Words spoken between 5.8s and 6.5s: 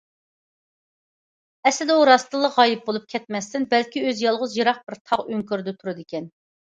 تۇرىدىكەن.